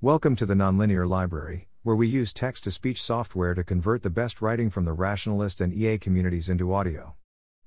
[0.00, 4.10] Welcome to the Nonlinear Library, where we use text to speech software to convert the
[4.10, 7.16] best writing from the rationalist and EA communities into audio.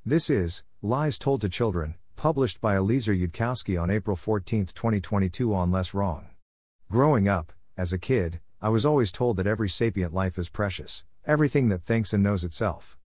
[0.05, 5.73] This is Lies Told to Children, published by Eliezer Yudkowsky on April 14, 2022, on
[5.73, 6.29] Less Wrong.
[6.89, 11.03] Growing up, as a kid, I was always told that every sapient life is precious,
[11.27, 12.97] everything that thinks and knows itself.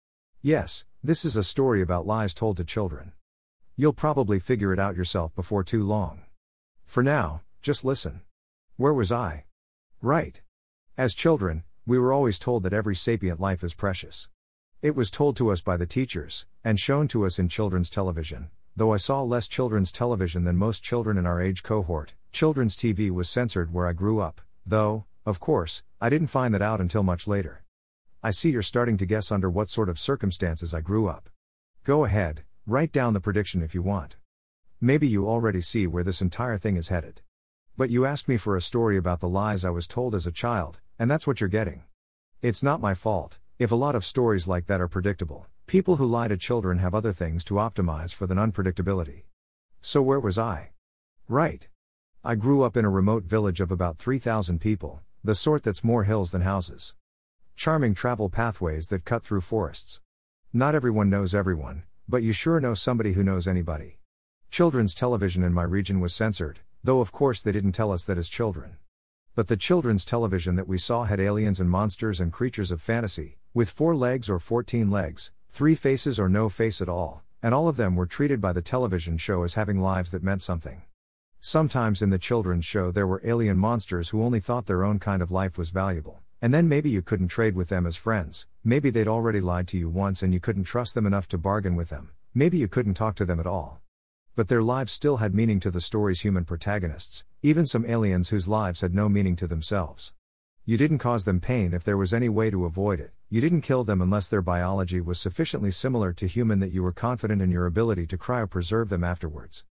[0.43, 3.13] Yes, this is a story about lies told to children.
[3.75, 6.25] You'll probably figure it out yourself before too long.
[6.83, 8.21] For now, just listen.
[8.77, 9.45] Where was I?
[10.01, 10.41] Right.
[10.97, 14.27] As children, we were always told that every sapient life is precious.
[14.81, 18.49] It was told to us by the teachers, and shown to us in children's television.
[18.75, 23.09] Though I saw less children's television than most children in our age cohort, children's TV
[23.09, 27.01] was censored where I grew up, though, of course, I didn't find that out until
[27.01, 27.63] much later.
[28.21, 31.29] I see you're starting to guess under what sort of circumstances I grew up.
[31.85, 34.17] Go ahead, write down the prediction if you want.
[34.81, 37.21] Maybe you already see where this entire thing is headed.
[37.77, 40.31] But you asked me for a story about the lies I was told as a
[40.31, 41.83] child, and that's what you're getting.
[42.41, 45.47] It's not my fault, if a lot of stories like that are predictable.
[45.67, 49.23] People who lie to children have other things to optimize for than unpredictability.
[49.81, 50.69] So where was I?
[51.27, 51.67] Right.
[52.23, 56.05] I grew up in a remote village of about 3,000 people, the sort that's more
[56.05, 56.95] hills than houses.
[57.57, 59.99] Charming travel pathways that cut through forests.
[60.53, 63.97] Not everyone knows everyone, but you sure know somebody who knows anybody.
[64.49, 68.17] Children's television in my region was censored, though of course they didn't tell us that
[68.17, 68.77] as children.
[69.33, 73.37] But the children's television that we saw had aliens and monsters and creatures of fantasy,
[73.53, 77.67] with four legs or 14 legs, three faces or no face at all, and all
[77.67, 80.83] of them were treated by the television show as having lives that meant something.
[81.39, 85.21] Sometimes in the children's show there were alien monsters who only thought their own kind
[85.21, 86.21] of life was valuable.
[86.41, 89.77] And then maybe you couldn't trade with them as friends, maybe they'd already lied to
[89.77, 92.93] you once and you couldn't trust them enough to bargain with them, maybe you couldn't
[92.93, 93.81] talk to them at all.
[94.35, 98.49] But their lives still had meaning to the story's human protagonists, even some aliens whose
[98.49, 100.13] lives had no meaning to themselves.
[100.65, 103.61] You didn't cause them pain if there was any way to avoid it, you didn't
[103.61, 107.51] kill them unless their biology was sufficiently similar to human that you were confident in
[107.51, 109.63] your ability to cryopreserve them afterwards.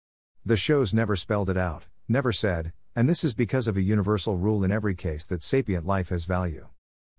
[0.47, 4.37] The shows never spelled it out, never said, and this is because of a universal
[4.37, 6.69] rule in every case that sapient life has value.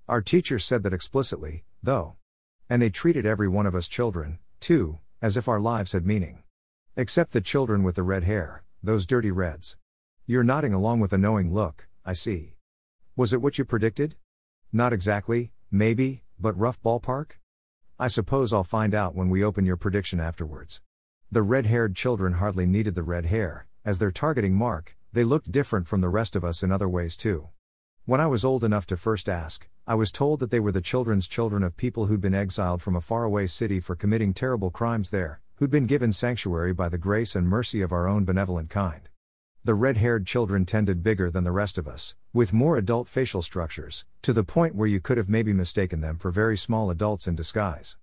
[0.08, 2.16] Our teachers said that explicitly, though.
[2.70, 6.44] And they treated every one of us children, too, as if our lives had meaning.
[6.98, 9.76] Except the children with the red hair, those dirty reds.
[10.26, 12.56] You're nodding along with a knowing look, I see.
[13.18, 14.16] Was it what you predicted?
[14.72, 17.32] Not exactly, maybe, but rough ballpark?
[18.00, 20.80] I suppose I'll find out when we open your prediction afterwards.
[21.30, 25.52] The red haired children hardly needed the red hair, as their targeting mark, they looked
[25.52, 27.50] different from the rest of us in other ways too.
[28.06, 30.80] When I was old enough to first ask, I was told that they were the
[30.80, 35.10] children's children of people who'd been exiled from a faraway city for committing terrible crimes
[35.10, 39.08] there, who'd been given sanctuary by the grace and mercy of our own benevolent kind.
[39.64, 43.42] The red haired children tended bigger than the rest of us, with more adult facial
[43.42, 47.26] structures, to the point where you could have maybe mistaken them for very small adults
[47.26, 47.96] in disguise.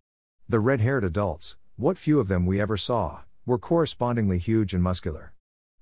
[0.48, 4.82] The red haired adults, what few of them we ever saw, were correspondingly huge and
[4.82, 5.34] muscular.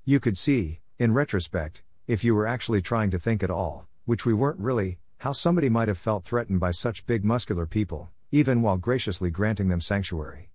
[0.04, 4.26] You could see, in retrospect, if you were actually trying to think at all, which
[4.26, 8.60] we weren't really, how somebody might have felt threatened by such big muscular people, even
[8.60, 10.49] while graciously granting them sanctuary.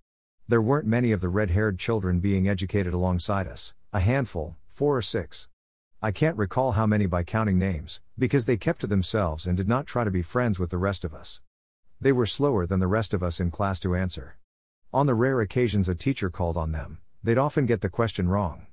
[0.48, 4.96] There weren't many of the red haired children being educated alongside us, a handful, four
[4.96, 5.48] or six.
[6.00, 9.66] I can't recall how many by counting names, because they kept to themselves and did
[9.66, 11.40] not try to be friends with the rest of us.
[12.00, 14.36] They were slower than the rest of us in class to answer.
[14.94, 18.68] On the rare occasions a teacher called on them, they'd often get the question wrong.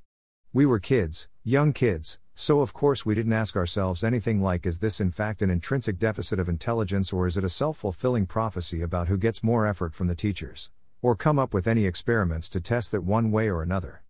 [0.53, 4.77] We were kids, young kids, so of course we didn't ask ourselves anything like is
[4.77, 8.83] this in fact an intrinsic deficit of intelligence or is it a self fulfilling prophecy
[8.83, 10.69] about who gets more effort from the teachers?
[11.03, 14.03] Or come up with any experiments to test that one way or another.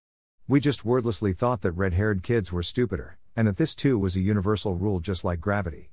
[0.47, 4.15] We just wordlessly thought that red haired kids were stupider, and that this too was
[4.15, 5.89] a universal rule just like gravity.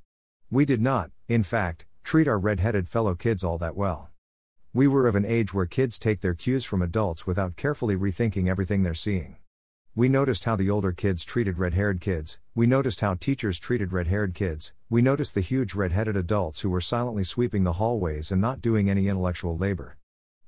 [0.50, 4.10] We did not, in fact, treat our red headed fellow kids all that well.
[4.74, 8.48] We were of an age where kids take their cues from adults without carefully rethinking
[8.48, 9.38] everything they're seeing.
[9.94, 13.94] We noticed how the older kids treated red haired kids, we noticed how teachers treated
[13.94, 17.74] red haired kids, we noticed the huge red headed adults who were silently sweeping the
[17.74, 19.96] hallways and not doing any intellectual labor.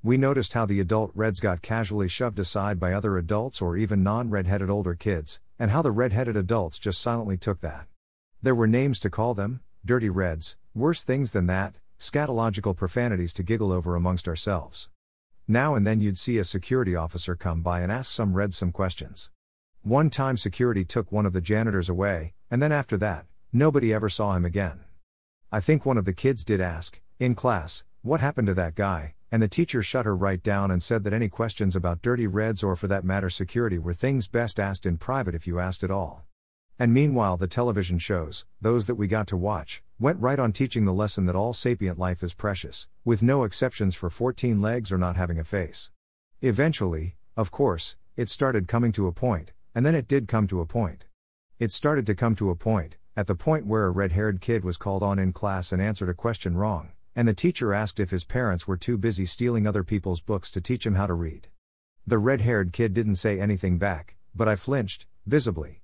[0.04, 4.02] We noticed how the adult reds got casually shoved aside by other adults or even
[4.02, 7.86] non redheaded older kids, and how the redheaded adults just silently took that.
[8.42, 13.44] There were names to call them dirty reds, worse things than that, scatological profanities to
[13.44, 14.90] giggle over amongst ourselves.
[15.46, 18.72] Now and then you'd see a security officer come by and ask some Reds some
[18.72, 19.30] questions.
[19.82, 24.08] One time security took one of the janitors away, and then after that, nobody ever
[24.08, 24.80] saw him again.
[25.52, 29.14] I think one of the kids did ask, in class, what happened to that guy,
[29.32, 32.62] and the teacher shut her right down and said that any questions about dirty Reds
[32.62, 35.90] or for that matter security were things best asked in private if you asked at
[35.90, 36.26] all.
[36.78, 40.84] And meanwhile, the television shows, those that we got to watch, went right on teaching
[40.84, 44.98] the lesson that all sapient life is precious, with no exceptions for 14 legs or
[44.98, 45.90] not having a face.
[46.42, 50.60] Eventually, of course, it started coming to a point, and then it did come to
[50.60, 51.06] a point.
[51.58, 54.62] It started to come to a point, at the point where a red haired kid
[54.62, 58.10] was called on in class and answered a question wrong, and the teacher asked if
[58.10, 61.48] his parents were too busy stealing other people's books to teach him how to read.
[62.06, 65.82] The red haired kid didn't say anything back, but I flinched, visibly.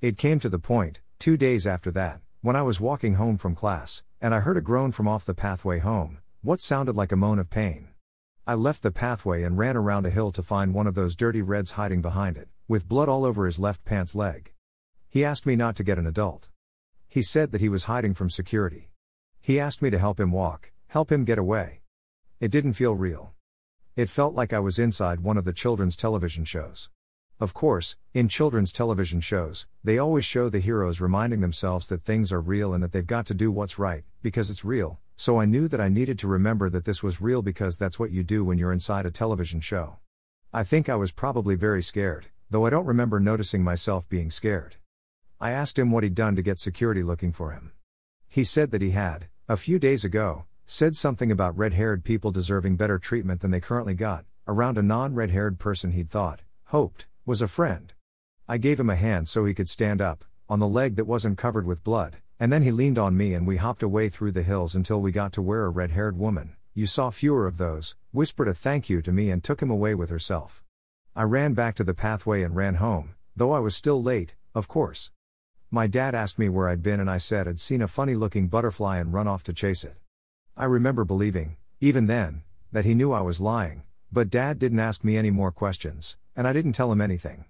[0.00, 3.54] It came to the point, two days after that, when I was walking home from
[3.54, 7.16] class, and I heard a groan from off the pathway home, what sounded like a
[7.16, 7.88] moan of pain.
[8.46, 11.42] I left the pathway and ran around a hill to find one of those dirty
[11.42, 14.52] reds hiding behind it, with blood all over his left pants leg.
[15.08, 16.48] He asked me not to get an adult.
[17.06, 18.90] He said that he was hiding from security.
[19.40, 21.82] He asked me to help him walk, help him get away.
[22.40, 23.32] It didn't feel real.
[23.94, 26.90] It felt like I was inside one of the children's television shows.
[27.38, 32.32] Of course, in children's television shows, they always show the heroes reminding themselves that things
[32.32, 35.44] are real and that they've got to do what's right, because it's real, so I
[35.44, 38.44] knew that I needed to remember that this was real because that's what you do
[38.44, 39.98] when you're inside a television show.
[40.52, 44.74] I think I was probably very scared, though I don't remember noticing myself being scared.
[45.40, 47.70] I asked him what he'd done to get security looking for him.
[48.28, 52.30] He said that he had, a few days ago, said something about red haired people
[52.30, 56.42] deserving better treatment than they currently got, around a non red haired person he'd thought,
[56.66, 57.92] hoped, was a friend.
[58.48, 61.38] I gave him a hand so he could stand up, on the leg that wasn't
[61.38, 64.44] covered with blood, and then he leaned on me and we hopped away through the
[64.44, 67.96] hills until we got to where a red haired woman, you saw fewer of those,
[68.12, 70.62] whispered a thank you to me and took him away with herself.
[71.16, 74.68] I ran back to the pathway and ran home, though I was still late, of
[74.68, 75.10] course.
[75.68, 78.46] My dad asked me where I'd been and I said I'd seen a funny looking
[78.46, 79.96] butterfly and run off to chase it.
[80.60, 85.02] I remember believing, even then, that he knew I was lying, but dad didn't ask
[85.02, 87.46] me any more questions, and I didn't tell him anything.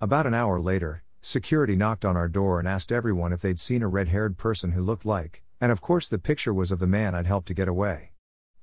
[0.00, 3.80] About an hour later, security knocked on our door and asked everyone if they'd seen
[3.84, 6.88] a red haired person who looked like, and of course the picture was of the
[6.88, 8.10] man I'd helped to get away.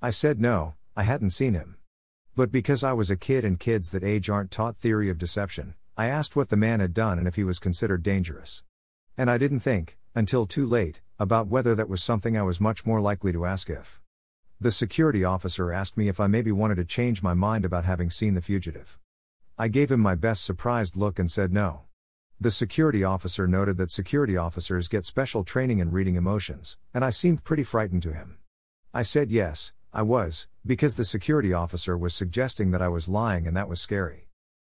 [0.01, 1.77] I said no, I hadn't seen him.
[2.35, 5.73] But because I was a kid and kids that age aren't taught theory of deception,
[5.95, 8.61] I asked what the man had done and if he was considered dangerous.
[9.17, 12.85] And I didn't think, until too late, about whether that was something I was much
[12.85, 14.01] more likely to ask if.
[14.59, 18.09] The security officer asked me if I maybe wanted to change my mind about having
[18.09, 18.97] seen the fugitive.
[19.57, 21.81] I gave him my best surprised look and said no.
[22.39, 27.09] The security officer noted that security officers get special training in reading emotions, and I
[27.09, 28.37] seemed pretty frightened to him.
[28.93, 33.47] I said yes, I was, because the security officer was suggesting that I was lying
[33.47, 34.27] and that was scary.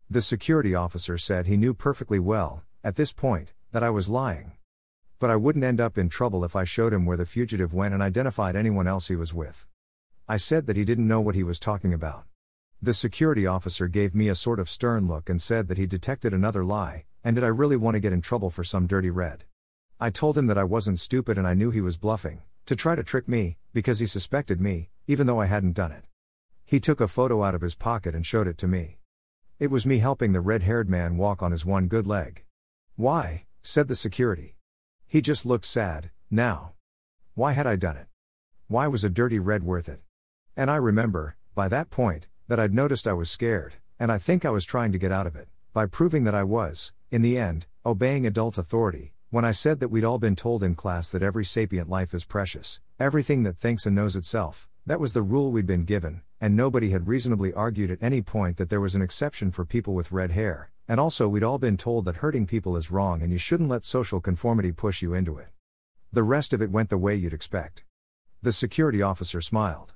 [0.09, 4.53] The security officer said he knew perfectly well, at this point, that I was lying.
[5.19, 7.95] But I wouldn't end up in trouble if I showed him where the fugitive went
[7.95, 9.67] and identified anyone else he was with.
[10.29, 12.25] I said that he didn't know what he was talking about.
[12.83, 16.35] The security officer gave me a sort of stern look and said that he detected
[16.35, 19.45] another lie, and did I really want to get in trouble for some dirty red?
[19.99, 22.95] I told him that I wasn't stupid and I knew he was bluffing, to try
[22.95, 26.05] to trick me, because he suspected me, even though I hadn't done it.
[26.67, 28.99] He took a photo out of his pocket and showed it to me.
[29.59, 32.45] It was me helping the red haired man walk on his one good leg.
[32.97, 33.47] Why?
[33.63, 34.56] said the security.
[35.09, 36.73] He just looked sad, now.
[37.35, 38.07] Why had I done it?
[38.67, 40.01] Why was a dirty red worth it?
[40.57, 44.45] And I remember, by that point, that I'd noticed I was scared, and I think
[44.45, 47.39] I was trying to get out of it, by proving that I was, in the
[47.39, 51.23] end, obeying adult authority, when I said that we'd all been told in class that
[51.23, 55.53] every sapient life is precious, everything that thinks and knows itself, that was the rule
[55.53, 59.03] we'd been given, and nobody had reasonably argued at any point that there was an
[59.03, 62.77] exception for people with red hair, and also, we'd all been told that hurting people
[62.77, 65.49] is wrong and you shouldn't let social conformity push you into it.
[66.13, 67.85] The rest of it went the way you'd expect.
[68.43, 69.95] The security officer smiled.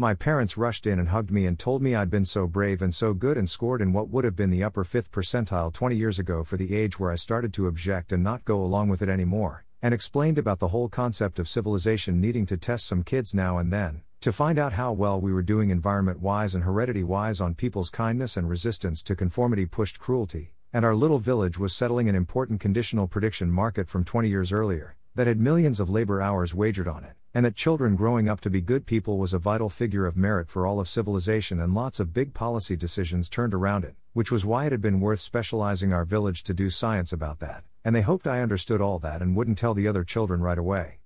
[0.00, 2.94] My parents rushed in and hugged me and told me I'd been so brave and
[2.94, 6.20] so good and scored in what would have been the upper fifth percentile 20 years
[6.20, 9.08] ago for the age where I started to object and not go along with it
[9.08, 13.58] anymore, and explained about the whole concept of civilization needing to test some kids now
[13.58, 17.40] and then, to find out how well we were doing environment wise and heredity wise
[17.40, 22.08] on people's kindness and resistance to conformity pushed cruelty, and our little village was settling
[22.08, 26.52] an important conditional prediction market from 20 years earlier, that had millions of labor hours
[26.52, 29.68] wagered on it, and that children growing up to be good people was a vital
[29.68, 33.84] figure of merit for all of civilization, and lots of big policy decisions turned around
[33.84, 37.38] it, which was why it had been worth specializing our village to do science about
[37.38, 40.58] that, and they hoped I understood all that and wouldn't tell the other children right
[40.58, 40.98] away.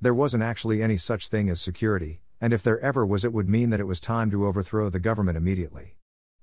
[0.00, 3.48] There wasn't actually any such thing as security, and if there ever was, it would
[3.48, 5.96] mean that it was time to overthrow the government immediately.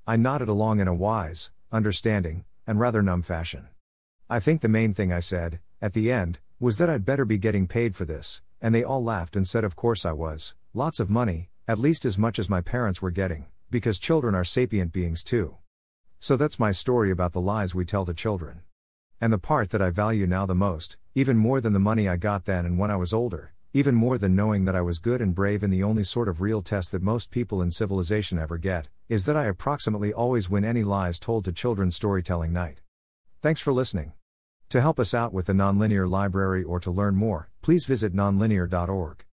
[0.07, 3.67] I nodded along in a wise, understanding, and rather numb fashion.
[4.29, 7.38] I think the main thing I said, at the end, was that I'd better be
[7.38, 11.00] getting paid for this, and they all laughed and said, Of course I was, lots
[11.00, 14.91] of money, at least as much as my parents were getting, because children are sapient
[14.93, 15.57] beings too.
[16.19, 18.62] So that's my story about the lies we tell to children.
[19.19, 22.17] And the part that I value now the most, even more than the money I
[22.17, 25.20] got then and when I was older, even more than knowing that I was good
[25.20, 28.60] and brave in the only sort of real test that most people in civilization ever
[28.60, 32.82] get, is that I approximately always win any lies told to children's storytelling night.
[33.42, 34.13] Thanks for listening.
[34.70, 39.25] To help us out with the Nonlinear Library or to learn more, please visit nonlinear.org.